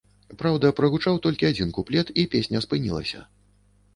Праўда, 0.41 0.71
прагучаў 0.79 1.19
толькі 1.25 1.49
адзін 1.51 1.75
куплет, 1.77 2.07
і 2.23 2.25
песня 2.33 2.61
спынілася. 2.65 3.23